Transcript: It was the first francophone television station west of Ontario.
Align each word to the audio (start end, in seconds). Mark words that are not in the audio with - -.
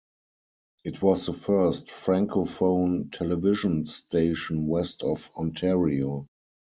It 0.83 0.99
was 1.03 1.27
the 1.27 1.33
first 1.33 1.85
francophone 1.89 3.11
television 3.11 3.85
station 3.85 4.65
west 4.65 5.03
of 5.03 5.29
Ontario. 5.37 6.25